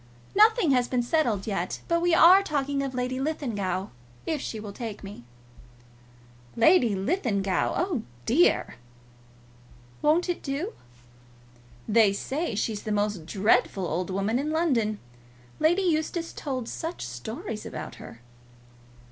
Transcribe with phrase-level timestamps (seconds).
[0.35, 3.89] "Nothing has been settled yet; but we are talking of Lady Linlithgow,
[4.25, 5.25] if she will take me."
[6.55, 7.75] "Lady Linlithgow!
[7.77, 8.77] Oh dear!"
[10.01, 10.73] "Won't it do?"
[11.87, 14.97] "They say she is the most dreadful old woman in London.
[15.59, 18.21] Lady Eustace told such stories about her."